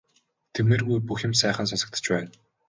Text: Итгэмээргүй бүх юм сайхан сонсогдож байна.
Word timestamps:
Итгэмээргүй 0.47 0.99
бүх 1.07 1.19
юм 1.27 1.33
сайхан 1.41 1.65
сонсогдож 1.69 2.05
байна. 2.13 2.29